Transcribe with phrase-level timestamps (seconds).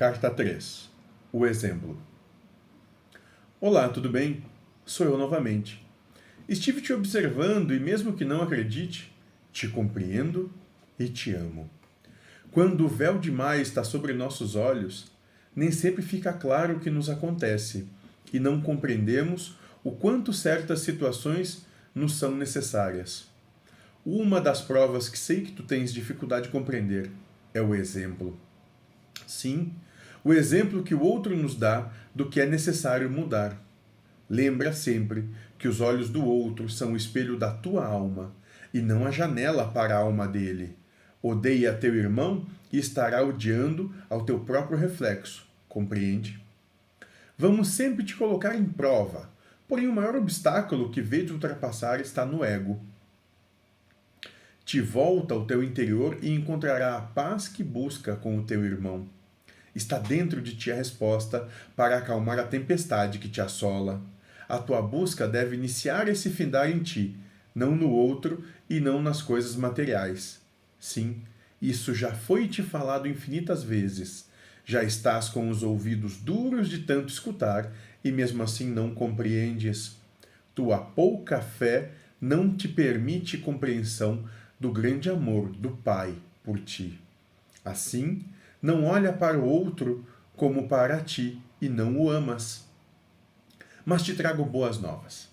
[0.00, 0.88] Carta 3
[1.30, 2.00] O exemplo.
[3.60, 4.42] Olá, tudo bem?
[4.86, 5.86] Sou eu novamente.
[6.48, 9.14] Estive te observando e, mesmo que não acredite,
[9.52, 10.50] te compreendo
[10.98, 11.68] e te amo.
[12.50, 15.12] Quando o véu demais está sobre nossos olhos,
[15.54, 17.86] nem sempre fica claro o que nos acontece
[18.32, 23.28] e não compreendemos o quanto certas situações nos são necessárias.
[24.02, 27.10] Uma das provas que sei que tu tens dificuldade de compreender
[27.52, 28.40] é o exemplo.
[29.26, 29.72] Sim,
[30.22, 33.60] o exemplo que o outro nos dá do que é necessário mudar.
[34.28, 38.32] Lembra sempre que os olhos do outro são o espelho da tua alma
[38.72, 40.76] e não a janela para a alma dele.
[41.22, 45.46] Odeia teu irmão e estará odiando ao teu próprio reflexo.
[45.68, 46.40] Compreende?
[47.36, 49.28] Vamos sempre te colocar em prova,
[49.66, 52.80] porém o maior obstáculo que vejo ultrapassar está no ego.
[54.64, 59.08] Te volta ao teu interior e encontrará a paz que busca com o teu irmão.
[59.74, 64.00] Está dentro de ti a resposta para acalmar a tempestade que te assola.
[64.48, 67.16] A tua busca deve iniciar e se findar em ti,
[67.54, 70.40] não no outro e não nas coisas materiais.
[70.78, 71.22] Sim,
[71.60, 74.28] isso já foi te falado infinitas vezes.
[74.64, 79.96] Já estás com os ouvidos duros de tanto escutar e mesmo assim não compreendes.
[80.54, 84.24] Tua pouca fé não te permite compreensão
[84.58, 86.98] do grande amor do Pai por ti.
[87.64, 88.24] Assim,
[88.62, 90.04] não olha para o outro
[90.36, 92.64] como para ti e não o amas.
[93.84, 95.28] Mas te trago boas novas.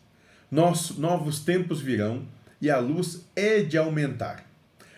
[0.51, 2.25] novos tempos virão
[2.61, 4.45] e a luz é de aumentar,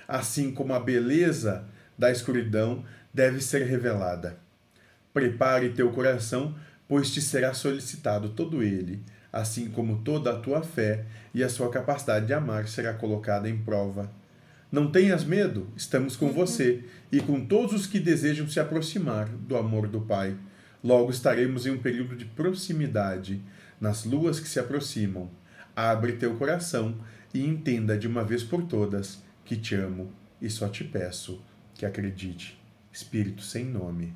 [0.08, 1.66] assim como a beleza
[1.98, 4.38] da escuridão deve ser revelada.
[5.14, 6.56] Prepare teu coração,
[6.88, 11.70] pois te será solicitado todo ele, assim como toda a tua fé e a sua
[11.70, 14.10] capacidade de amar será colocada em prova.
[14.72, 19.58] Não tenhas medo, estamos com você e com todos os que desejam se aproximar do
[19.58, 20.38] amor do Pai.
[20.84, 23.42] Logo estaremos em um período de proximidade,
[23.82, 25.32] nas luas que se aproximam.
[25.76, 26.96] Abre teu coração
[27.34, 31.42] e entenda de uma vez por todas que te amo e só te peço
[31.74, 32.60] que acredite.
[32.92, 34.14] Espírito sem nome.